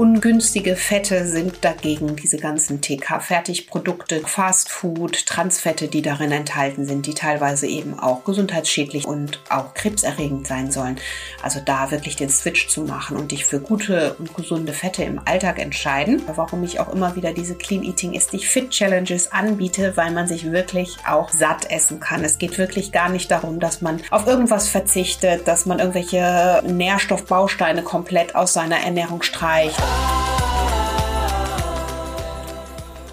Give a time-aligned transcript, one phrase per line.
[0.00, 7.66] Ungünstige Fette sind dagegen diese ganzen TK-Fertigprodukte, Fastfood, Transfette, die darin enthalten sind, die teilweise
[7.66, 10.96] eben auch gesundheitsschädlich und auch krebserregend sein sollen.
[11.42, 15.20] Also da wirklich den Switch zu machen und dich für gute und gesunde Fette im
[15.26, 16.22] Alltag entscheiden.
[16.34, 20.26] Warum ich auch immer wieder diese Clean Eating ist dich Fit Challenges anbiete, weil man
[20.26, 22.24] sich wirklich auch satt essen kann.
[22.24, 27.82] Es geht wirklich gar nicht darum, dass man auf irgendwas verzichtet, dass man irgendwelche Nährstoffbausteine
[27.82, 29.89] komplett aus seiner Ernährung streicht.
[29.90, 30.29] love.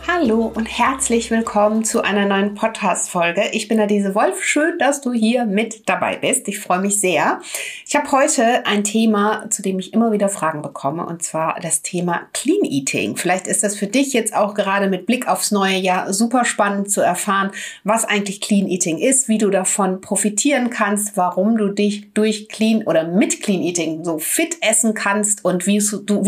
[0.10, 3.50] Hallo und herzlich willkommen zu einer neuen Podcast-Folge.
[3.52, 4.42] Ich bin Adese Wolf.
[4.42, 6.48] Schön, dass du hier mit dabei bist.
[6.48, 7.42] Ich freue mich sehr.
[7.86, 11.82] Ich habe heute ein Thema, zu dem ich immer wieder Fragen bekomme, und zwar das
[11.82, 13.18] Thema Clean Eating.
[13.18, 16.90] Vielleicht ist das für dich jetzt auch gerade mit Blick aufs neue Jahr super spannend
[16.90, 17.52] zu erfahren,
[17.84, 22.84] was eigentlich Clean Eating ist, wie du davon profitieren kannst, warum du dich durch Clean
[22.84, 25.80] oder mit Clean Eating so fit essen kannst und wie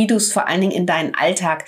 [0.08, 1.64] du, es vor allen Dingen in deinen Alltag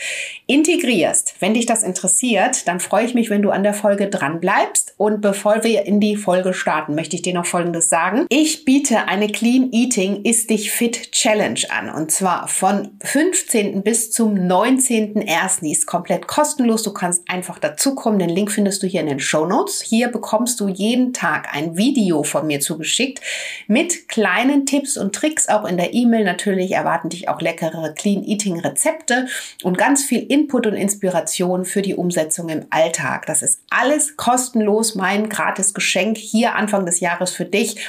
[0.45, 1.35] integrierst.
[1.39, 4.39] Wenn dich das interessiert, interessiert, dann freue ich mich, wenn du an der Folge dran
[4.39, 4.95] bleibst.
[4.97, 8.25] Und bevor wir in die Folge starten, möchte ich dir noch Folgendes sagen.
[8.29, 11.89] Ich biete eine Clean Eating Ist dich fit Challenge an.
[11.89, 13.83] Und zwar von 15.
[13.83, 15.61] bis zum 19.01.
[15.61, 16.83] Die ist komplett kostenlos.
[16.83, 18.19] Du kannst einfach dazukommen.
[18.19, 19.81] Den Link findest du hier in den Show Notes.
[19.81, 23.21] Hier bekommst du jeden Tag ein Video von mir zugeschickt
[23.67, 25.49] mit kleinen Tipps und Tricks.
[25.49, 29.27] Auch in der E-Mail natürlich erwarten dich auch leckere Clean Eating Rezepte
[29.63, 33.25] und ganz viel Input und Inspiration für die Umsetzung im Alltag.
[33.25, 37.87] Das ist alles kostenlos, mein gratis Geschenk hier Anfang des Jahres für dich.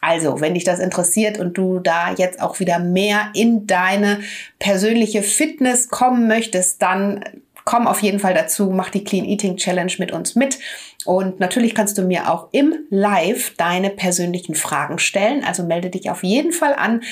[0.00, 4.20] Also, wenn dich das interessiert und du da jetzt auch wieder mehr in deine
[4.58, 7.24] persönliche Fitness kommen möchtest, dann
[7.64, 10.58] komm auf jeden Fall dazu, mach die Clean Eating Challenge mit uns mit.
[11.04, 15.44] Und natürlich kannst du mir auch im Live deine persönlichen Fragen stellen.
[15.44, 17.02] Also melde dich auf jeden Fall an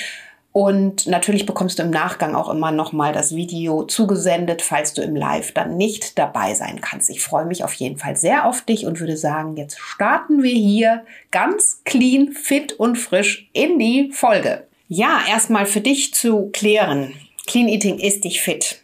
[0.53, 5.15] und natürlich bekommst du im Nachgang auch immer nochmal das Video zugesendet, falls du im
[5.15, 7.09] Live dann nicht dabei sein kannst.
[7.09, 10.53] Ich freue mich auf jeden Fall sehr auf dich und würde sagen, jetzt starten wir
[10.53, 14.67] hier ganz clean, fit und frisch in die Folge.
[14.89, 17.13] Ja, erstmal für dich zu klären.
[17.47, 18.81] Clean Eating ist dich fit.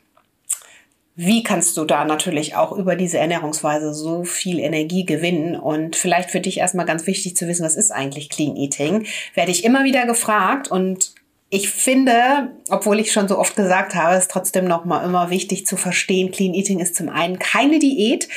[1.20, 5.58] Wie kannst du da natürlich auch über diese Ernährungsweise so viel Energie gewinnen?
[5.58, 9.06] Und vielleicht für dich erstmal ganz wichtig zu wissen, was ist eigentlich Clean Eating?
[9.34, 11.16] Werde ich immer wieder gefragt und
[11.50, 15.66] ich finde, obwohl ich schon so oft gesagt habe, ist trotzdem noch mal immer wichtig
[15.66, 18.28] zu verstehen, Clean Eating ist zum einen keine Diät.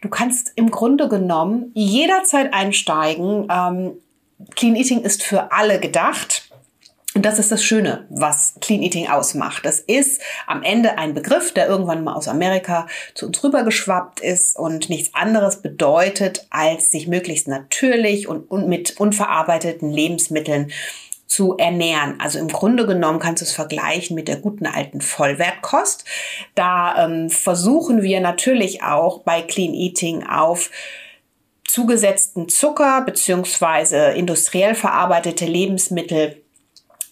[0.00, 3.48] Du kannst im Grunde genommen jederzeit einsteigen.
[3.50, 3.92] Ähm,
[4.54, 6.44] Clean Eating ist für alle gedacht.
[7.14, 9.64] Und das ist das Schöne, was Clean Eating ausmacht.
[9.64, 14.56] Das ist am Ende ein Begriff, der irgendwann mal aus Amerika zu uns rübergeschwappt ist
[14.56, 20.70] und nichts anderes bedeutet, als sich möglichst natürlich und, und mit unverarbeiteten Lebensmitteln
[21.28, 22.18] zu ernähren.
[22.18, 26.04] Also im Grunde genommen kannst du es vergleichen mit der guten alten Vollwertkost.
[26.54, 30.70] Da ähm, versuchen wir natürlich auch bei Clean Eating auf
[31.64, 36.42] zugesetzten Zucker beziehungsweise industriell verarbeitete Lebensmittel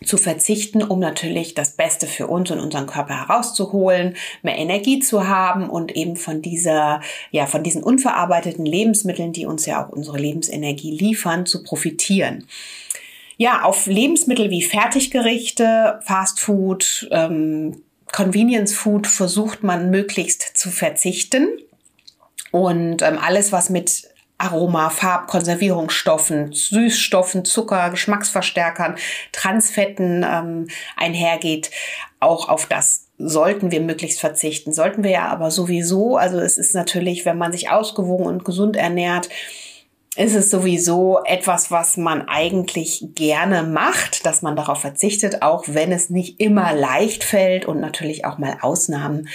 [0.04, 5.28] zu verzichten, um natürlich das Beste für uns und unseren Körper herauszuholen, mehr Energie zu
[5.28, 7.00] haben und eben von dieser,
[7.31, 12.47] ja, von diesen unverarbeiteten Lebensmitteln, die uns ja auch unsere Lebensenergie liefern, zu profitieren
[13.37, 17.83] ja, auf Lebensmittel wie Fertiggerichte, Fastfood, ähm,
[18.13, 21.49] Convenience Food versucht man möglichst zu verzichten.
[22.51, 24.09] Und ähm, alles, was mit
[24.39, 28.97] Aroma, Farb, Konservierungsstoffen, Süßstoffen, Zucker, Geschmacksverstärkern,
[29.33, 31.71] Transfetten ähm, einhergeht,
[32.21, 34.73] auch auf das sollten wir möglichst verzichten.
[34.73, 38.77] Sollten wir ja aber sowieso, also es ist natürlich, wenn man sich ausgewogen und gesund
[38.77, 39.29] ernährt,
[40.16, 45.93] ist es sowieso etwas, was man eigentlich gerne macht, dass man darauf verzichtet, auch wenn
[45.93, 49.28] es nicht immer leicht fällt und natürlich auch mal Ausnahmen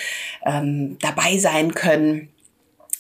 [0.46, 2.30] ähm, dabei sein können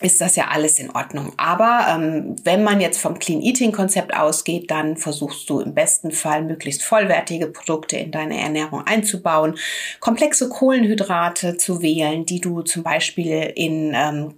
[0.01, 1.31] ist das ja alles in Ordnung.
[1.37, 6.11] Aber ähm, wenn man jetzt vom Clean Eating Konzept ausgeht, dann versuchst du im besten
[6.11, 9.57] Fall möglichst vollwertige Produkte in deine Ernährung einzubauen,
[9.99, 14.33] komplexe Kohlenhydrate zu wählen, die du zum Beispiel in ähm,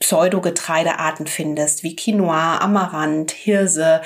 [0.00, 4.00] Pseudogetreidearten findest, wie Quinoa, Amaranth, Hirse,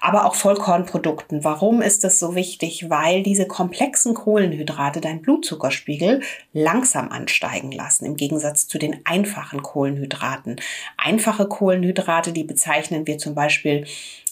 [0.00, 1.44] aber auch Vollkornprodukten.
[1.44, 2.90] Warum ist das so wichtig?
[2.90, 6.20] Weil diese komplexen Kohlenhydrate deinen Blutzuckerspiegel
[6.52, 10.60] langsam ansteigen lassen, im Gegensatz zu den einfachen Kohlenhydraten.
[10.96, 13.86] Einfache Kohlenhydrate, die bezeichnen wir zum Beispiel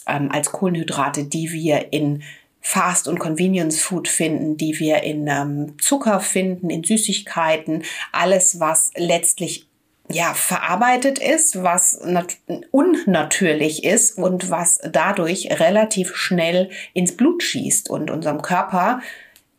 [0.08, 2.24] ähm, als Kohlenhydrate, die wir in
[2.60, 9.68] Fast- und Convenience-Food finden, die wir in ähm, Zucker finden, in Süßigkeiten, alles, was letztlich
[10.10, 11.98] ja, verarbeitet ist, was
[12.70, 19.00] unnatürlich ist und was dadurch relativ schnell ins Blut schießt und unserem Körper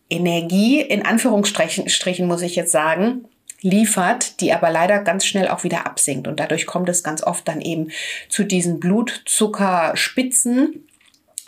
[0.10, 3.26] Energie, in Anführungsstrichen muss ich jetzt sagen,
[3.62, 6.28] liefert, die aber leider ganz schnell auch wieder absinkt.
[6.28, 7.90] Und dadurch kommt es ganz oft dann eben
[8.30, 10.88] zu diesen Blutzuckerspitzen,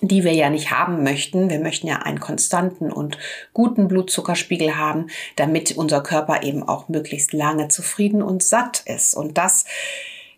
[0.02, 1.50] die wir ja nicht haben möchten.
[1.50, 3.18] Wir möchten ja einen konstanten und
[3.54, 9.16] guten Blutzuckerspiegel haben, damit unser Körper eben auch möglichst lange zufrieden und satt ist.
[9.16, 9.66] Und das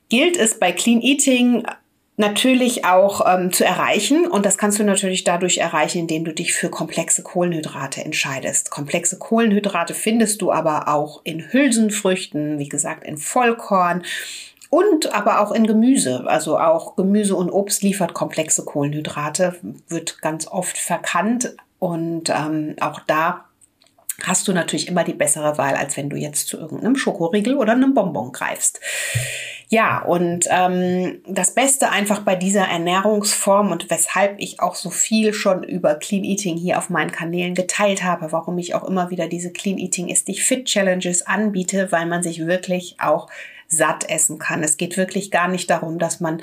[0.07, 1.65] gilt es bei Clean Eating
[2.19, 4.27] natürlich auch ähm, zu erreichen.
[4.27, 8.71] Und das kannst du natürlich dadurch erreichen, indem du dich für komplexe Kohlenhydrate entscheidest.
[8.71, 14.03] Komplexe Kohlenhydrate findest du aber auch in Hülsenfrüchten, wie gesagt, in Vollkorn
[14.69, 16.25] und aber auch in Gemüse.
[16.27, 19.55] Also auch Gemüse und Obst liefert komplexe Kohlenhydrate,
[19.87, 21.55] wird ganz oft verkannt.
[21.79, 23.45] Und ähm, auch da
[24.23, 27.71] hast du natürlich immer die bessere Wahl, als wenn du jetzt zu irgendeinem Schokoriegel oder
[27.71, 28.79] einem Bonbon greifst.
[29.69, 35.31] Ja, und ähm, das Beste einfach bei dieser Ernährungsform und weshalb ich auch so viel
[35.31, 39.27] schon über Clean Eating hier auf meinen Kanälen geteilt habe, warum ich auch immer wieder
[39.27, 43.29] diese Clean Eating ist dich fit Challenges anbiete, weil man sich wirklich auch
[43.69, 44.63] satt essen kann.
[44.63, 46.41] Es geht wirklich gar nicht darum, dass man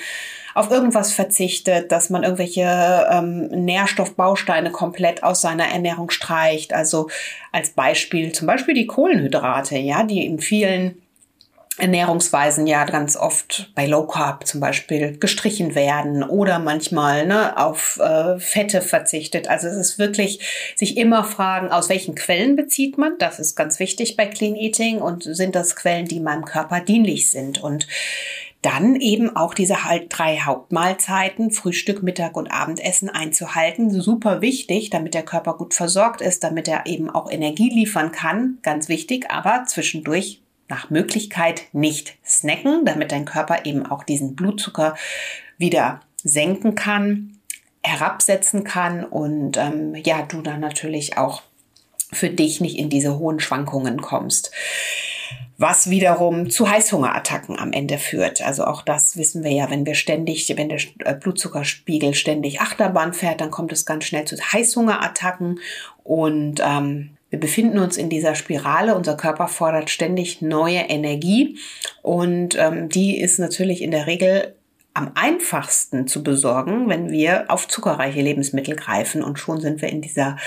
[0.54, 6.72] auf irgendwas verzichtet, dass man irgendwelche ähm, Nährstoffbausteine komplett aus seiner Ernährung streicht.
[6.72, 7.10] Also
[7.52, 11.02] als Beispiel zum Beispiel die Kohlenhydrate, ja, die in vielen
[11.78, 18.00] Ernährungsweisen ja ganz oft bei Low Carb zum Beispiel gestrichen werden oder manchmal ne, auf
[18.00, 19.48] äh, Fette verzichtet.
[19.48, 20.40] Also es ist wirklich
[20.74, 23.18] sich immer fragen, aus welchen Quellen bezieht man.
[23.18, 27.30] Das ist ganz wichtig bei Clean Eating und sind das Quellen, die meinem Körper dienlich
[27.30, 27.62] sind.
[27.62, 27.86] Und
[28.62, 33.90] dann eben auch diese halt drei Hauptmahlzeiten, Frühstück, Mittag und Abendessen einzuhalten.
[33.90, 38.58] Super wichtig, damit der Körper gut versorgt ist, damit er eben auch Energie liefern kann.
[38.62, 44.96] Ganz wichtig, aber zwischendurch nach Möglichkeit nicht snacken, damit dein Körper eben auch diesen Blutzucker
[45.58, 47.38] wieder senken kann,
[47.82, 51.42] herabsetzen kann und ähm, ja, du dann natürlich auch
[52.12, 54.50] für dich nicht in diese hohen Schwankungen kommst.
[55.58, 58.42] Was wiederum zu Heißhungerattacken am Ende führt.
[58.42, 63.14] Also auch das wissen wir ja, wenn wir ständig, wenn der äh, Blutzuckerspiegel ständig Achterbahn
[63.14, 65.60] fährt, dann kommt es ganz schnell zu Heißhungerattacken
[66.04, 68.94] und ähm, wir befinden uns in dieser Spirale.
[68.94, 71.58] Unser Körper fordert ständig neue Energie
[72.02, 74.54] und ähm, die ist natürlich in der Regel
[74.94, 80.00] am einfachsten zu besorgen, wenn wir auf zuckerreiche Lebensmittel greifen und schon sind wir in
[80.00, 80.38] dieser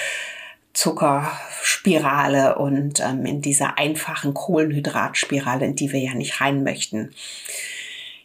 [0.73, 7.11] Zuckerspirale und ähm, in dieser einfachen Kohlenhydratspirale, in die wir ja nicht rein möchten.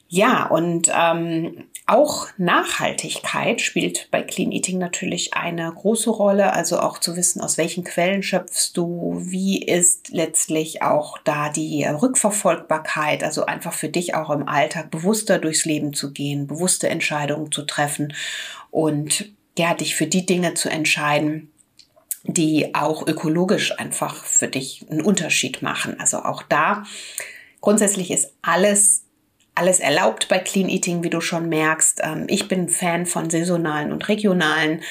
[0.08, 6.54] Ja, und ähm, auch Nachhaltigkeit spielt bei Clean Eating natürlich eine große Rolle.
[6.54, 11.84] Also auch zu wissen, aus welchen Quellen schöpfst du, wie ist letztlich auch da die
[11.84, 17.52] Rückverfolgbarkeit, also einfach für dich auch im Alltag bewusster durchs Leben zu gehen, bewusste Entscheidungen
[17.52, 18.14] zu treffen
[18.70, 21.52] und ja, dich für die Dinge zu entscheiden,
[22.25, 26.00] die auch ökologisch einfach für dich einen Unterschied machen.
[26.00, 26.84] Also auch da
[27.60, 29.03] grundsätzlich ist alles
[29.54, 32.00] alles erlaubt bei Clean Eating, wie du schon merkst.
[32.02, 34.82] Ähm, ich bin Fan von saisonalen und regionalen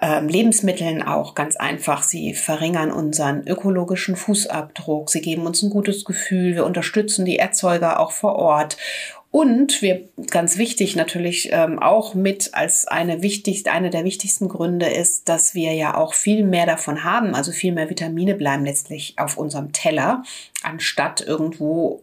[0.00, 2.02] ähm, Lebensmitteln auch ganz einfach.
[2.02, 5.10] Sie verringern unseren ökologischen Fußabdruck.
[5.10, 6.54] Sie geben uns ein gutes Gefühl.
[6.54, 8.76] Wir unterstützen die Erzeuger auch vor Ort.
[9.32, 14.86] Und wir, ganz wichtig natürlich ähm, auch mit als eine wichtigste, eine der wichtigsten Gründe
[14.86, 17.34] ist, dass wir ja auch viel mehr davon haben.
[17.36, 20.24] Also viel mehr Vitamine bleiben letztlich auf unserem Teller,
[20.62, 22.02] anstatt irgendwo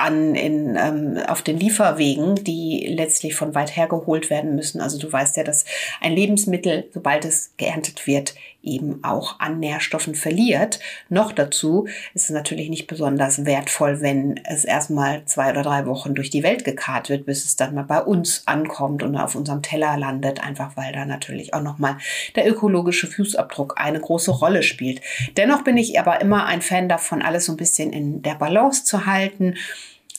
[0.00, 4.80] an in, ähm, auf den Lieferwegen, die letztlich von weit her geholt werden müssen.
[4.80, 5.64] Also du weißt ja, dass
[6.00, 10.80] ein Lebensmittel, sobald es geerntet wird, eben auch an Nährstoffen verliert.
[11.08, 16.14] Noch dazu ist es natürlich nicht besonders wertvoll, wenn es erstmal zwei oder drei Wochen
[16.14, 19.62] durch die Welt gekarrt wird, bis es dann mal bei uns ankommt und auf unserem
[19.62, 21.96] Teller landet, einfach weil da natürlich auch nochmal
[22.36, 25.00] der ökologische Fußabdruck eine große Rolle spielt.
[25.36, 28.84] Dennoch bin ich aber immer ein Fan davon, alles so ein bisschen in der Balance
[28.84, 29.54] zu halten.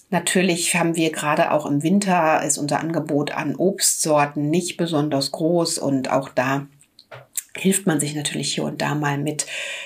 [0.10, 5.78] Natürlich haben wir gerade auch im Winter ist unser Angebot an Obstsorten nicht besonders groß
[5.78, 6.68] und auch da
[7.62, 9.46] hilft man sich natürlich hier und da mal mit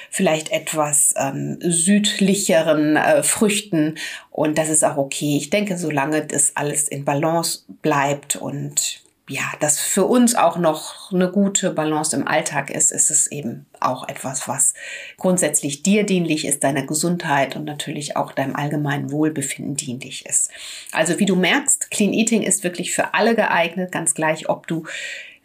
[0.10, 3.98] vielleicht etwas ähm, südlicheren äh, Früchten
[4.32, 5.36] und das ist auch okay.
[5.38, 11.12] Ich denke, solange das alles in Balance bleibt und ja, das für uns auch noch
[11.12, 14.76] eine gute Balance im Alltag ist, ist es eben auch etwas, was
[15.18, 20.52] grundsätzlich dir dienlich ist, deiner Gesundheit und natürlich auch deinem allgemeinen Wohlbefinden dienlich ist.
[20.92, 24.86] Also wie du merkst, Clean Eating ist wirklich für alle geeignet, ganz gleich, ob du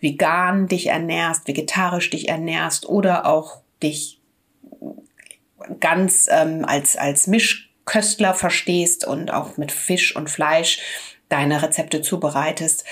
[0.00, 4.20] vegan dich ernährst, vegetarisch dich ernährst oder auch dich
[5.78, 10.80] ganz ähm, als, als Mischköstler verstehst und auch mit Fisch und Fleisch
[11.28, 12.84] deine Rezepte zubereitest.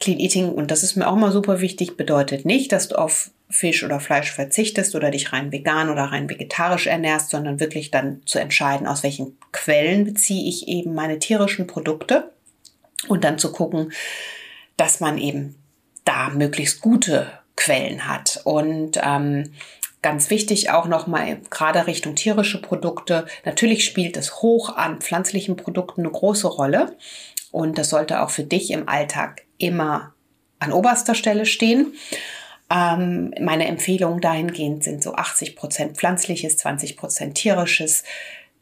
[0.00, 3.30] Clean Eating, und das ist mir auch mal super wichtig, bedeutet nicht, dass du auf
[3.50, 8.22] Fisch oder Fleisch verzichtest oder dich rein vegan oder rein vegetarisch ernährst, sondern wirklich dann
[8.26, 12.32] zu entscheiden, aus welchen Quellen beziehe ich eben meine tierischen Produkte
[13.06, 13.92] und dann zu gucken,
[14.76, 15.56] dass man eben
[16.04, 18.40] da möglichst gute Quellen hat.
[18.44, 19.52] Und ähm,
[20.02, 23.26] ganz wichtig auch nochmal gerade Richtung tierische Produkte.
[23.44, 26.96] Natürlich spielt es hoch an pflanzlichen Produkten eine große Rolle.
[27.50, 30.12] Und das sollte auch für dich im Alltag immer
[30.58, 31.94] an oberster Stelle stehen.
[32.70, 38.04] Ähm, meine Empfehlungen dahingehend sind so 80 Prozent pflanzliches, 20 Prozent tierisches.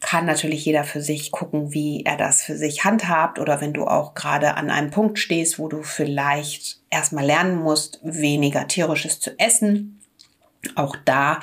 [0.03, 3.87] Kann natürlich jeder für sich gucken, wie er das für sich handhabt oder wenn du
[3.87, 9.39] auch gerade an einem Punkt stehst, wo du vielleicht erstmal lernen musst, weniger tierisches zu
[9.39, 10.01] essen.
[10.75, 11.41] Auch da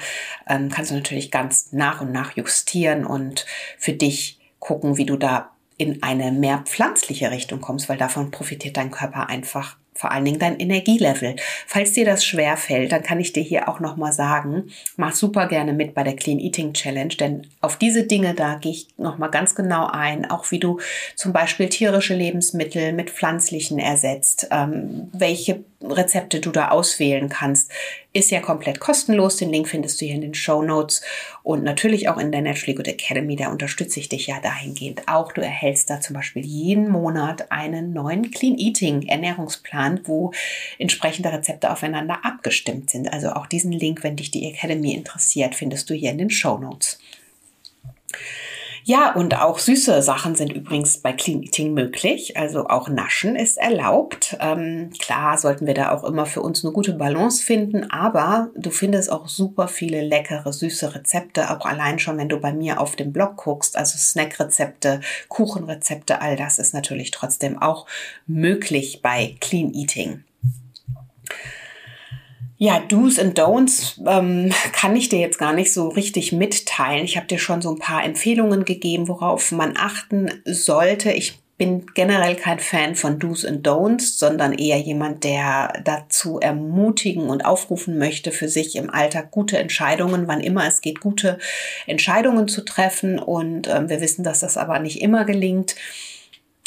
[0.47, 3.45] ähm, kannst du natürlich ganz nach und nach justieren und
[3.77, 8.75] für dich gucken, wie du da in eine mehr pflanzliche Richtung kommst, weil davon profitiert
[8.75, 11.35] dein Körper einfach vor allen Dingen dein Energielevel.
[11.67, 15.13] Falls dir das schwer fällt, dann kann ich dir hier auch noch mal sagen, mach
[15.13, 18.87] super gerne mit bei der Clean Eating Challenge, denn auf diese Dinge da gehe ich
[18.97, 20.79] noch mal ganz genau ein, auch wie du
[21.15, 27.71] zum Beispiel tierische Lebensmittel mit pflanzlichen ersetzt, ähm, welche Rezepte du da auswählen kannst,
[28.11, 29.37] ist ja komplett kostenlos.
[29.37, 31.01] Den Link findest du hier in den Show Notes
[31.41, 33.37] und natürlich auch in der Naturally Good Academy.
[33.37, 35.31] Da unterstütze ich dich ja dahingehend auch.
[35.31, 40.33] Du erhältst da zum Beispiel jeden Monat einen neuen Clean Eating Ernährungsplan, wo
[40.79, 43.13] entsprechende Rezepte aufeinander abgestimmt sind.
[43.13, 46.57] Also auch diesen Link, wenn dich die Academy interessiert, findest du hier in den Show
[46.57, 46.99] Notes.
[48.89, 52.37] Ja, und auch süße Sachen sind übrigens bei Clean Eating möglich.
[52.37, 54.35] Also auch Naschen ist erlaubt.
[54.39, 58.71] Ähm, klar sollten wir da auch immer für uns eine gute Balance finden, aber du
[58.71, 62.95] findest auch super viele leckere, süße Rezepte, auch allein schon, wenn du bei mir auf
[62.95, 67.85] dem Blog guckst, also Snackrezepte, Kuchenrezepte, all das ist natürlich trotzdem auch
[68.25, 70.23] möglich bei Clean Eating.
[72.61, 77.05] Ja, Do's and Don'ts ähm, kann ich dir jetzt gar nicht so richtig mitteilen.
[77.05, 81.09] Ich habe dir schon so ein paar Empfehlungen gegeben, worauf man achten sollte.
[81.13, 87.29] Ich bin generell kein Fan von Do's and Don'ts, sondern eher jemand, der dazu ermutigen
[87.29, 91.37] und aufrufen möchte, für sich im Alltag gute Entscheidungen, wann immer es geht, gute
[91.87, 93.19] Entscheidungen zu treffen.
[93.19, 95.77] Und ähm, wir wissen, dass das aber nicht immer gelingt.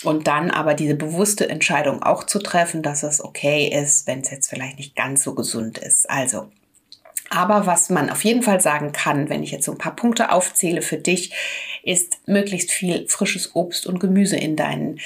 [0.02, 4.30] Und dann aber diese bewusste Entscheidung auch zu treffen, dass es okay ist, wenn es
[4.30, 6.10] jetzt vielleicht nicht ganz so gesund ist.
[6.10, 6.48] Also,
[7.30, 10.32] aber was man auf jeden Fall sagen kann, wenn ich jetzt so ein paar Punkte
[10.32, 11.32] aufzähle für dich,
[11.82, 15.00] ist möglichst viel frisches Obst und Gemüse in deinen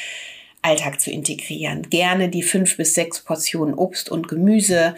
[0.62, 1.88] Alltag zu integrieren.
[1.88, 4.96] Gerne die fünf bis sechs Portionen Obst und Gemüse,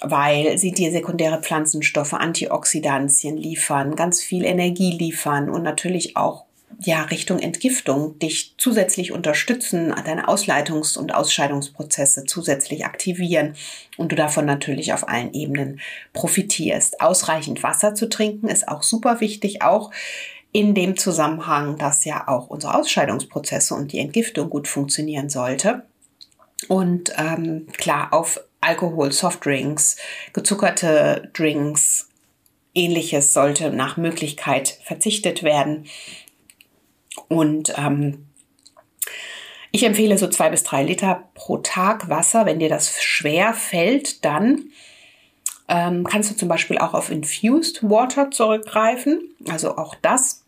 [0.00, 6.44] weil sie dir sekundäre Pflanzenstoffe, Antioxidantien liefern, ganz viel Energie liefern und natürlich auch
[6.80, 13.54] ja, Richtung Entgiftung dich zusätzlich unterstützen, deine Ausleitungs- und Ausscheidungsprozesse zusätzlich aktivieren
[13.96, 15.80] und du davon natürlich auf allen Ebenen
[16.12, 17.00] profitierst.
[17.00, 19.90] Ausreichend Wasser zu trinken ist auch super wichtig, auch
[20.52, 25.82] in dem Zusammenhang, dass ja auch unsere Ausscheidungsprozesse und die Entgiftung gut funktionieren sollte.
[26.68, 29.96] Und ähm, klar, auf Alkohol, Softdrinks,
[30.32, 32.08] gezuckerte Drinks,
[32.74, 35.86] ähnliches sollte nach Möglichkeit verzichtet werden.
[37.28, 38.26] Und ähm,
[39.70, 42.46] ich empfehle so zwei bis drei Liter pro Tag Wasser.
[42.46, 44.70] Wenn dir das schwer fällt, dann
[45.68, 49.34] ähm, kannst du zum Beispiel auch auf Infused Water zurückgreifen.
[49.48, 50.44] Also auch das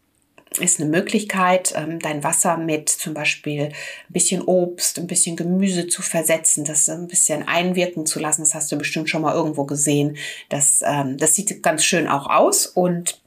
[0.59, 3.73] ist eine Möglichkeit, ähm, dein Wasser mit zum Beispiel ein
[4.13, 8.43] bisschen Obst, ein bisschen Gemüse zu versetzen, das ein bisschen einwirken zu lassen.
[8.43, 10.17] Das hast du bestimmt schon mal irgendwo gesehen.
[10.49, 13.21] Das, ähm, das sieht ganz schön auch aus und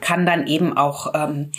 [0.00, 1.52] kann dann eben auch ähm,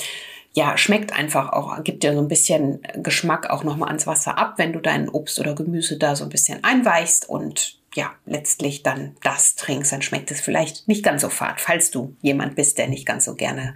[0.57, 4.55] ja, schmeckt einfach auch, gibt dir so ein bisschen Geschmack auch nochmal ans Wasser ab,
[4.57, 9.15] wenn du dein Obst oder Gemüse da so ein bisschen einweichst und ja, letztlich dann
[9.21, 12.87] das trinkst, dann schmeckt es vielleicht nicht ganz so fad, falls du jemand bist, der
[12.87, 13.75] nicht ganz so gerne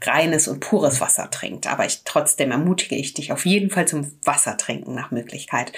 [0.00, 1.66] reines und pures Wasser trinkt.
[1.66, 5.72] Aber ich trotzdem ermutige ich dich auf jeden Fall zum Wasser trinken nach Möglichkeit.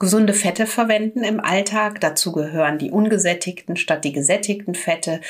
[0.00, 2.00] Gesunde Fette verwenden im Alltag.
[2.00, 5.20] Dazu gehören die ungesättigten statt die gesättigten Fette.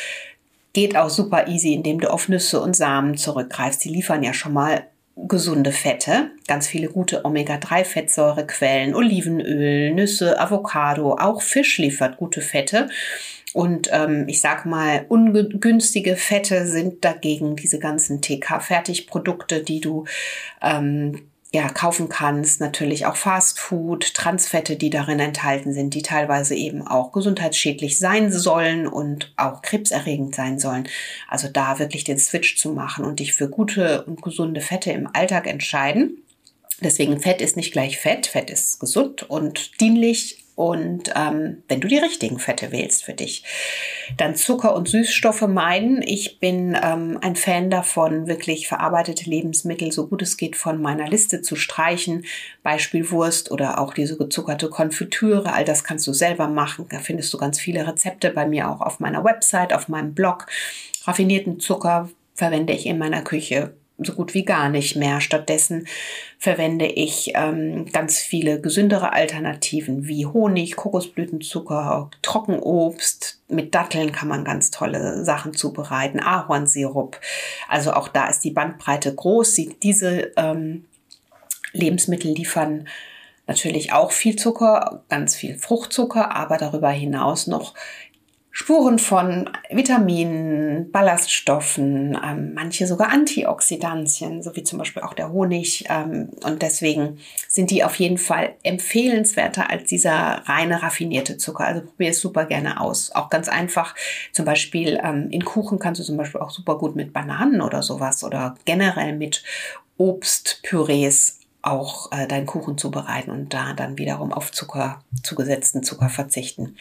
[0.73, 3.85] Geht auch super easy, indem du auf Nüsse und Samen zurückgreifst.
[3.85, 4.87] Die liefern ja schon mal
[5.17, 12.89] gesunde Fette, ganz viele gute Omega-3-Fettsäurequellen, Olivenöl, Nüsse, Avocado, auch Fisch liefert gute Fette.
[13.53, 20.05] Und ähm, ich sag mal, ungünstige Fette sind dagegen diese ganzen TK-Fertigprodukte, die du
[20.63, 21.21] ähm,
[21.53, 22.61] ja, kaufen kannst.
[22.61, 28.31] Natürlich auch Fast Food, Transfette, die darin enthalten sind, die teilweise eben auch gesundheitsschädlich sein
[28.31, 30.89] sollen und auch krebserregend sein sollen.
[31.29, 35.09] Also da wirklich den Switch zu machen und dich für gute und gesunde Fette im
[35.13, 36.23] Alltag entscheiden.
[36.81, 38.27] Deswegen Fett ist nicht gleich Fett.
[38.27, 43.45] Fett ist gesund und dienlich und ähm, wenn du die richtigen Fette wählst für dich.
[44.19, 46.03] Dann Zucker und Süßstoffe meiden.
[46.03, 51.09] Ich bin ähm, ein Fan davon, wirklich verarbeitete Lebensmittel so gut es geht von meiner
[51.09, 52.27] Liste zu streichen.
[52.63, 55.55] Beispiel Wurst oder auch diese gezuckerte Konfitüre.
[55.55, 56.85] All das kannst du selber machen.
[56.91, 60.47] Da findest du ganz viele Rezepte bei mir auch auf meiner Website, auf meinem Blog.
[61.07, 63.73] Raffinierten Zucker verwende ich in meiner Küche
[64.05, 65.21] so gut wie gar nicht mehr.
[65.21, 65.87] Stattdessen
[66.39, 73.41] verwende ich ähm, ganz viele gesündere Alternativen wie Honig, Kokosblütenzucker, Trockenobst.
[73.49, 77.21] Mit Datteln kann man ganz tolle Sachen zubereiten, Ahornsirup.
[77.69, 79.61] Also auch da ist die Bandbreite groß.
[79.83, 80.85] Diese ähm,
[81.73, 82.89] Lebensmittel liefern
[83.47, 87.75] natürlich auch viel Zucker, ganz viel Fruchtzucker, aber darüber hinaus noch
[88.61, 95.87] Spuren von Vitaminen, Ballaststoffen, ähm, manche sogar Antioxidantien, so wie zum Beispiel auch der Honig.
[95.89, 97.17] Ähm, und deswegen
[97.49, 101.65] sind die auf jeden Fall empfehlenswerter als dieser reine raffinierte Zucker.
[101.65, 103.13] Also probier es super gerne aus.
[103.13, 103.95] Auch ganz einfach,
[104.35, 107.83] zum Beispiel ähm, in Kuchen kannst du zum Beispiel auch super gut mit Bananen oder
[107.83, 109.43] sowas oder generell mit
[109.97, 116.77] Obstpürees auch äh, deinen Kuchen zubereiten und da dann wiederum auf Zucker, zugesetzten Zucker verzichten.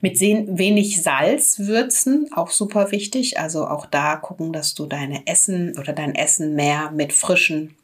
[0.00, 3.38] Mit wenig Salz würzen, auch super wichtig.
[3.38, 7.76] Also auch da gucken, dass du deine Essen oder dein Essen mehr mit frischen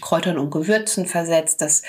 [0.00, 1.60] Kräutern und Gewürzen versetzt.
[1.60, 1.82] Das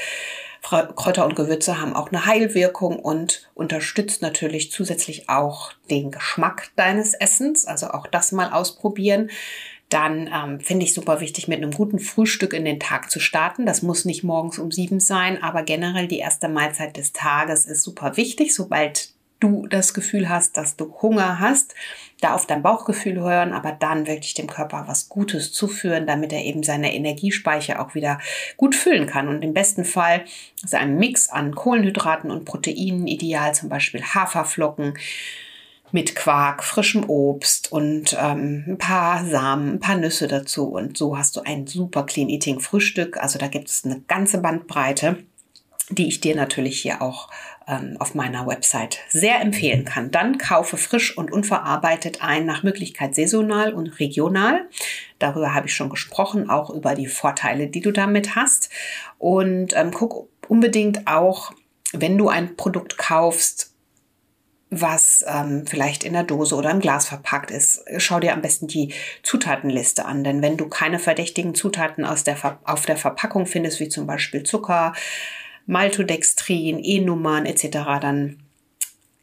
[0.61, 7.13] Kräuter und Gewürze haben auch eine Heilwirkung und unterstützt natürlich zusätzlich auch den Geschmack deines
[7.13, 7.65] Essens.
[7.65, 9.29] Also auch das mal ausprobieren
[9.89, 13.65] dann ähm, finde ich super wichtig, mit einem guten Frühstück in den Tag zu starten.
[13.65, 17.83] Das muss nicht morgens um sieben sein, aber generell die erste Mahlzeit des Tages ist
[17.83, 21.75] super wichtig, sobald du das Gefühl hast, dass du Hunger hast,
[22.21, 26.43] da auf dein Bauchgefühl hören, aber dann wirklich dem Körper was Gutes zuführen, damit er
[26.43, 28.19] eben seine Energiespeicher auch wieder
[28.57, 29.27] gut füllen kann.
[29.27, 30.25] Und im besten Fall
[30.63, 34.95] ist ein Mix an Kohlenhydraten und Proteinen ideal, zum Beispiel Haferflocken,
[35.91, 40.69] mit Quark, frischem Obst und ähm, ein paar Samen, ein paar Nüsse dazu.
[40.69, 43.17] Und so hast du ein super Clean Eating Frühstück.
[43.17, 45.17] Also da gibt es eine ganze Bandbreite,
[45.89, 47.29] die ich dir natürlich hier auch
[47.67, 50.11] ähm, auf meiner Website sehr empfehlen kann.
[50.11, 54.67] Dann kaufe frisch und unverarbeitet ein, nach Möglichkeit saisonal und regional.
[55.19, 58.69] Darüber habe ich schon gesprochen, auch über die Vorteile, die du damit hast.
[59.17, 61.53] Und ähm, guck unbedingt auch,
[61.93, 63.73] wenn du ein Produkt kaufst,
[64.69, 67.83] was ähm, vielleicht in der Dose oder im Glas verpackt ist.
[67.97, 72.59] Schau dir am besten die Zutatenliste an, denn wenn du keine verdächtigen Zutaten aus der
[72.65, 74.93] auf der Verpackung findest, wie zum Beispiel Zucker,
[75.65, 77.69] Maltodextrin, E-Nummern etc.,
[78.01, 78.39] dann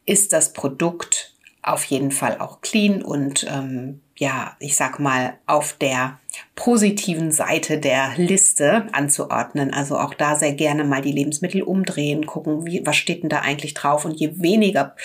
[0.05, 5.73] ist das Produkt auf jeden Fall auch clean und ähm, ja, ich sag mal, auf
[5.73, 6.19] der
[6.55, 9.73] positiven Seite der Liste anzuordnen.
[9.73, 13.39] Also auch da sehr gerne mal die Lebensmittel umdrehen, gucken, wie, was steht denn da
[13.39, 14.95] eigentlich drauf und je weniger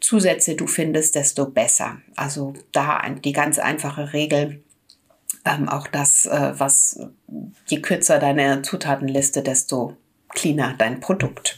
[0.00, 1.98] Zusätze du findest, desto besser.
[2.16, 4.62] Also da die ganz einfache Regel,
[5.44, 7.00] ähm, auch das, äh, was,
[7.68, 9.96] je kürzer deine Zutatenliste, desto
[10.30, 11.56] cleaner dein Produkt.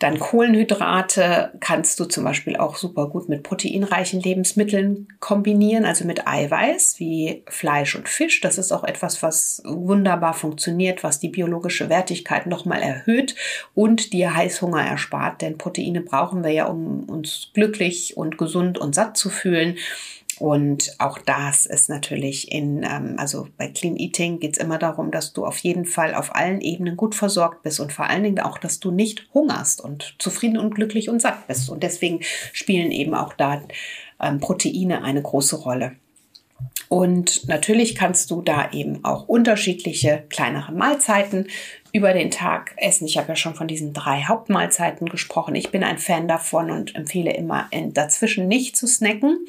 [0.00, 6.26] Dann Kohlenhydrate kannst du zum Beispiel auch super gut mit proteinreichen Lebensmitteln kombinieren, also mit
[6.26, 8.40] Eiweiß wie Fleisch und Fisch.
[8.40, 13.36] Das ist auch etwas, was wunderbar funktioniert, was die biologische Wertigkeit nochmal erhöht
[13.72, 15.42] und dir Heißhunger erspart.
[15.42, 19.76] Denn Proteine brauchen wir ja, um uns glücklich und gesund und satt zu fühlen.
[20.40, 25.10] Und auch das ist natürlich in, ähm, also bei Clean Eating geht es immer darum,
[25.10, 28.40] dass du auf jeden Fall auf allen Ebenen gut versorgt bist und vor allen Dingen
[28.40, 31.70] auch, dass du nicht hungerst und zufrieden und glücklich und satt bist.
[31.70, 32.20] Und deswegen
[32.52, 33.62] spielen eben auch da
[34.20, 35.92] ähm, Proteine eine große Rolle.
[36.88, 41.48] Und natürlich kannst du da eben auch unterschiedliche kleinere Mahlzeiten
[41.92, 43.06] über den Tag essen.
[43.06, 45.54] Ich habe ja schon von diesen drei Hauptmahlzeiten gesprochen.
[45.54, 49.46] Ich bin ein Fan davon und empfehle immer dazwischen nicht zu snacken.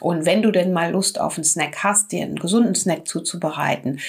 [0.00, 4.00] Und wenn du denn mal Lust auf einen Snack hast, dir einen gesunden Snack zuzubereiten,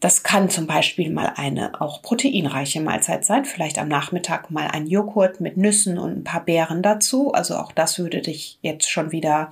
[0.00, 3.44] das kann zum Beispiel mal eine auch proteinreiche Mahlzeit sein.
[3.44, 7.32] Vielleicht am Nachmittag mal ein Joghurt mit Nüssen und ein paar Beeren dazu.
[7.32, 9.50] Also auch das würde dich jetzt schon wieder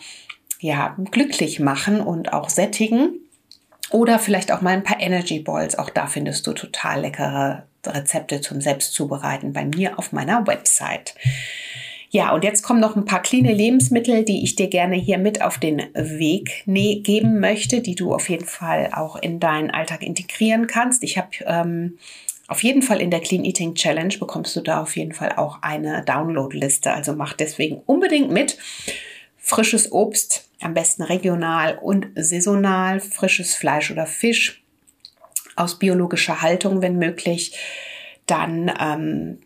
[0.61, 3.15] ja, glücklich machen und auch sättigen.
[3.91, 5.77] Oder vielleicht auch mal ein paar Energy Balls.
[5.79, 11.15] Auch da findest du total leckere Rezepte zum Selbstzubereiten bei mir auf meiner Website.
[12.17, 15.43] Ja, und jetzt kommen noch ein paar cleane Lebensmittel, die ich dir gerne hier mit
[15.43, 20.03] auf den Weg ne geben möchte, die du auf jeden Fall auch in deinen Alltag
[20.03, 21.03] integrieren kannst.
[21.03, 21.99] Ich habe ähm,
[22.49, 25.59] auf jeden Fall in der Clean Eating Challenge bekommst du da auf jeden Fall auch
[25.61, 26.91] eine Download-Liste.
[26.91, 28.57] Also mach deswegen unbedingt mit.
[29.37, 34.63] Frisches Obst, am besten regional und saisonal, frisches Fleisch oder Fisch
[35.55, 37.59] aus biologischer Haltung, wenn möglich.
[38.25, 39.41] Dann ähm,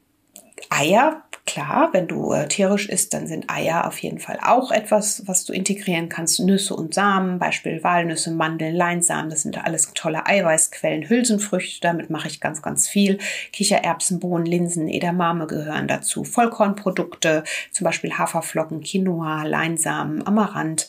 [0.68, 5.26] Eier Klar, wenn du äh, tierisch isst, dann sind Eier auf jeden Fall auch etwas,
[5.26, 6.38] was du integrieren kannst.
[6.38, 11.08] Nüsse und Samen, Beispiel Walnüsse, Mandeln, Leinsamen, das sind alles tolle Eiweißquellen.
[11.08, 13.18] Hülsenfrüchte, damit mache ich ganz, ganz viel.
[13.52, 16.22] Kichererbsen, Bohnen, Linsen, Edamame gehören dazu.
[16.22, 20.86] Vollkornprodukte, zum Beispiel Haferflocken, Quinoa, Leinsamen, Amaranth.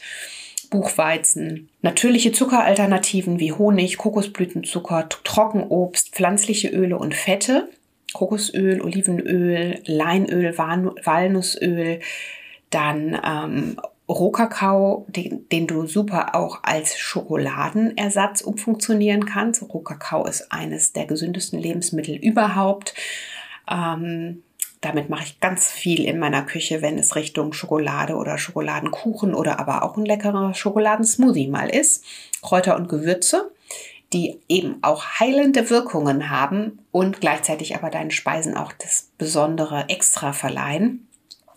[0.69, 7.67] Buchweizen, natürliche Zuckeralternativen wie Honig, Kokosblütenzucker, Trockenobst, pflanzliche Öle und Fette.
[8.13, 11.99] Kokosöl, Olivenöl, Leinöl, Walnussöl,
[12.69, 13.77] dann ähm,
[14.09, 19.63] Rohkakao, den, den, du super auch als Schokoladenersatz umfunktionieren kannst.
[19.63, 22.93] Rohkakao ist eines der gesündesten Lebensmittel überhaupt.
[23.69, 24.43] Ähm,
[24.81, 29.59] damit mache ich ganz viel in meiner Küche, wenn es Richtung Schokolade oder Schokoladenkuchen oder
[29.59, 32.03] aber auch ein leckerer Schokoladensmoothie mal ist.
[32.41, 33.51] Kräuter und Gewürze
[34.13, 40.33] die eben auch heilende Wirkungen haben und gleichzeitig aber deinen Speisen auch das besondere Extra
[40.33, 41.07] verleihen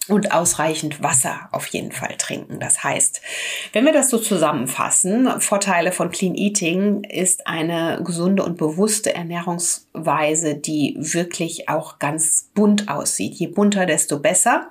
[0.09, 2.61] und ausreichend Wasser auf jeden Fall trinken.
[2.61, 3.23] Das heißt,
[3.73, 10.57] wenn wir das so zusammenfassen, Vorteile von Clean Eating ist eine gesunde und bewusste Ernährungsweise,
[10.57, 13.35] die wirklich auch ganz bunt aussieht.
[13.35, 14.71] Je bunter, desto besser.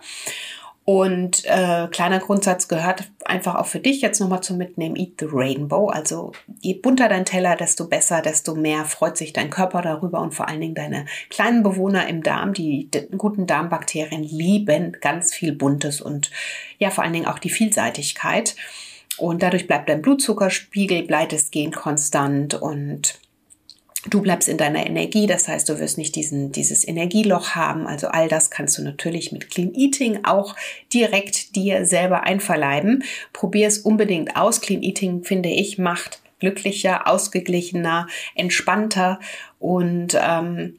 [0.85, 5.27] Und äh, kleiner Grundsatz gehört einfach auch für dich jetzt nochmal zum Mitnehmen, eat the
[5.31, 5.87] rainbow.
[5.87, 10.33] Also je bunter dein Teller, desto besser, desto mehr freut sich dein Körper darüber und
[10.33, 16.01] vor allen Dingen deine kleinen Bewohner im Darm, die guten Darmbakterien lieben ganz viel Buntes
[16.01, 16.31] und
[16.79, 18.55] ja vor allen Dingen auch die Vielseitigkeit.
[19.17, 23.19] Und dadurch bleibt dein Blutzuckerspiegel, bleibt es gehen konstant und
[24.09, 27.87] Du bleibst in deiner Energie, das heißt, du wirst nicht diesen, dieses Energieloch haben.
[27.87, 30.55] Also all das kannst du natürlich mit Clean Eating auch
[30.91, 33.03] direkt dir selber einverleiben.
[33.31, 34.59] Probier es unbedingt aus.
[34.59, 39.21] Clean Eating, finde ich, macht glücklicher, ausgeglichener, entspannter
[39.59, 40.77] und ähm,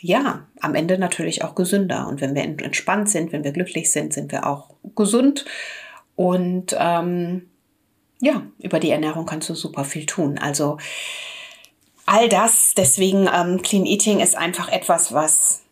[0.00, 2.06] ja, am Ende natürlich auch gesünder.
[2.06, 5.46] Und wenn wir entspannt sind, wenn wir glücklich sind, sind wir auch gesund.
[6.14, 7.48] Und ähm,
[8.20, 10.38] ja, über die Ernährung kannst du super viel tun.
[10.38, 10.76] Also
[12.06, 15.62] all das, deswegen ähm, Clean Eating ist einfach etwas, was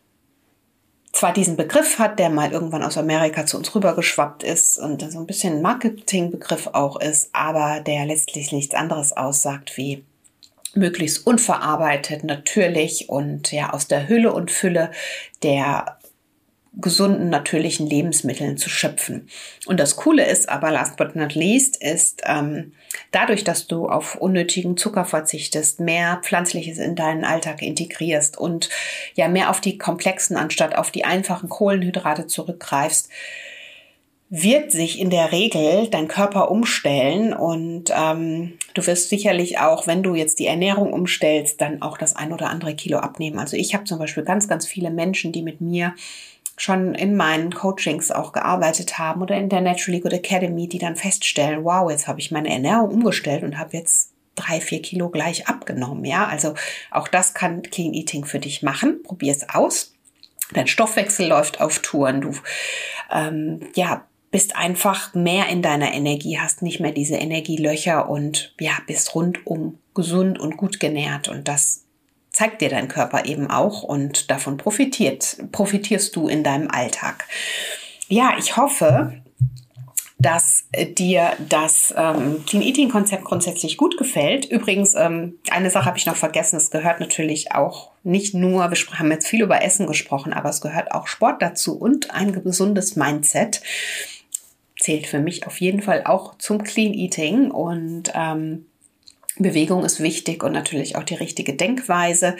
[1.11, 5.17] zwar diesen Begriff hat, der mal irgendwann aus Amerika zu uns rübergeschwappt ist und so
[5.17, 10.03] ein bisschen Marketingbegriff auch ist, aber der letztlich nichts anderes aussagt wie
[10.73, 14.91] möglichst unverarbeitet, natürlich und ja aus der Hülle und Fülle
[15.41, 15.97] der
[16.77, 19.29] gesunden, natürlichen Lebensmitteln zu schöpfen.
[19.65, 22.73] Und das Coole ist aber, last but not least, ist ähm,
[23.11, 28.69] dadurch, dass du auf unnötigen Zucker verzichtest, mehr Pflanzliches in deinen Alltag integrierst und
[29.15, 33.09] ja mehr auf die komplexen anstatt auf die einfachen Kohlenhydrate zurückgreifst,
[34.29, 40.01] wird sich in der Regel dein Körper umstellen und ähm, du wirst sicherlich auch, wenn
[40.01, 43.37] du jetzt die Ernährung umstellst, dann auch das ein oder andere Kilo abnehmen.
[43.37, 45.93] Also ich habe zum Beispiel ganz, ganz viele Menschen, die mit mir
[46.57, 50.95] schon in meinen Coachings auch gearbeitet haben oder in der Natural Good Academy, die dann
[50.95, 55.47] feststellen, wow, jetzt habe ich meine Ernährung umgestellt und habe jetzt drei, vier Kilo gleich
[55.47, 56.05] abgenommen.
[56.05, 56.53] Ja, also
[56.91, 59.01] auch das kann Clean Eating für dich machen.
[59.03, 59.93] Probier es aus.
[60.53, 62.21] Dein Stoffwechsel läuft auf Touren.
[62.21, 62.31] Du
[63.11, 68.73] ähm, ja bist einfach mehr in deiner Energie, hast nicht mehr diese Energielöcher und ja
[68.85, 71.84] bist rundum gesund und gut genährt und das
[72.35, 77.25] zeigt dir dein Körper eben auch und davon profitiert, profitierst du in deinem Alltag.
[78.09, 79.13] Ja, ich hoffe,
[80.19, 80.65] dass
[80.97, 84.45] dir das ähm, Clean Eating Konzept grundsätzlich gut gefällt.
[84.45, 86.57] Übrigens, ähm, eine Sache habe ich noch vergessen.
[86.57, 90.61] Es gehört natürlich auch nicht nur, wir haben jetzt viel über Essen gesprochen, aber es
[90.61, 93.61] gehört auch Sport dazu und ein gesundes Mindset.
[94.79, 98.65] Zählt für mich auf jeden Fall auch zum Clean Eating und ähm,
[99.37, 102.35] Bewegung ist wichtig und natürlich auch die richtige Denkweise.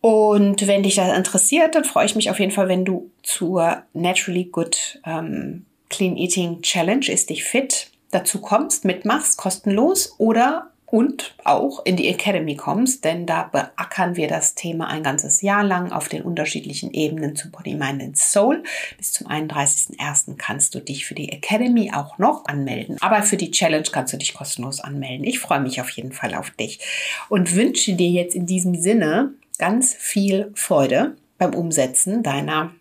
[0.00, 3.82] Und wenn dich das interessiert, dann freue ich mich auf jeden Fall, wenn du zur
[3.92, 11.34] Naturally Good ähm, Clean Eating Challenge ist dich fit dazu kommst, mitmachst, kostenlos oder und
[11.44, 15.92] auch in die Academy kommst, denn da beackern wir das Thema ein ganzes Jahr lang
[15.92, 18.62] auf den unterschiedlichen Ebenen zu Body, Mind and Soul.
[18.96, 20.36] Bis zum 31.01.
[20.38, 22.96] kannst du dich für die Academy auch noch anmelden.
[23.00, 25.24] Aber für die Challenge kannst du dich kostenlos anmelden.
[25.24, 26.80] Ich freue mich auf jeden Fall auf dich
[27.28, 32.72] und wünsche dir jetzt in diesem Sinne ganz viel Freude beim Umsetzen deiner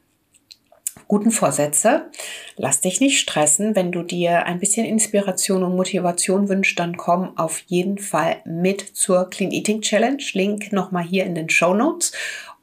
[1.07, 2.05] guten Vorsätze.
[2.55, 3.75] Lass dich nicht stressen.
[3.75, 8.81] Wenn du dir ein bisschen Inspiration und Motivation wünschst, dann komm auf jeden Fall mit
[8.81, 10.23] zur Clean Eating Challenge.
[10.33, 12.11] Link nochmal hier in den Show Notes.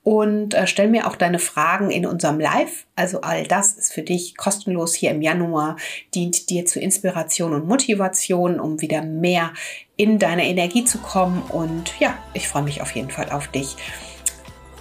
[0.04, 2.84] Und äh, stell mir auch deine Fragen in unserem Live.
[2.94, 5.76] Also all das ist für dich kostenlos hier im Januar,
[6.14, 9.54] dient dir zur Inspiration und Motivation, um wieder mehr
[9.96, 11.42] in deine Energie zu kommen.
[11.48, 13.76] Und ja, ich freue mich auf jeden Fall auf dich.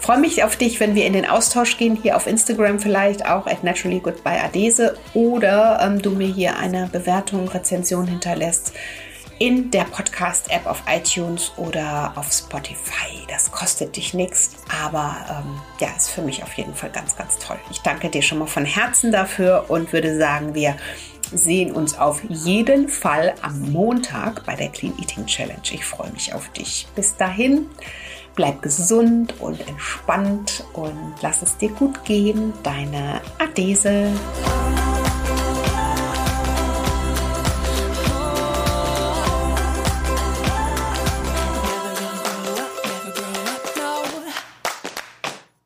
[0.04, 3.48] Freue mich auf dich, wenn wir in den Austausch gehen, hier auf Instagram vielleicht auch
[3.48, 8.74] at naturallygoodbyeadese oder ähm, du mir hier eine Bewertung, Rezension hinterlässt
[9.40, 13.26] in der Podcast-App auf iTunes oder auf Spotify.
[13.30, 17.40] Das kostet dich nichts, aber ähm, ja, ist für mich auf jeden Fall ganz, ganz
[17.40, 17.58] toll.
[17.72, 20.76] Ich danke dir schon mal von Herzen dafür und würde sagen, wir
[21.32, 25.62] sehen uns auf jeden Fall am Montag bei der Clean Eating Challenge.
[25.72, 26.88] Ich freue mich auf dich.
[26.94, 27.70] Bis dahin,
[28.36, 32.54] bleib gesund und entspannt und lass es dir gut gehen.
[32.64, 34.12] Deine Adese.